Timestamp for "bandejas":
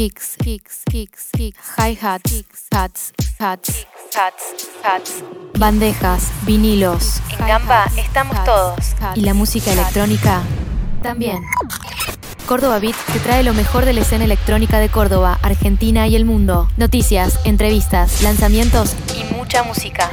5.58-6.30